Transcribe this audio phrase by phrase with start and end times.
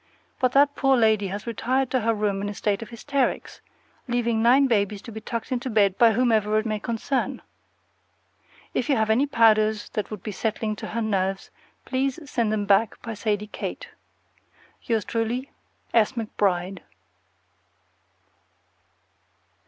[0.39, 3.61] But that poor lady has retired to her room in a state of hysterics,
[4.07, 7.39] leaving nine babies to be tucked into bed by whomever it may concern.
[8.73, 11.51] If you have any powders that would be settling to her nerves,
[11.85, 13.89] please send them back by Sadie Kate.
[14.81, 15.51] Yours truly,
[15.93, 16.13] S.
[16.13, 16.79] McBRIDE.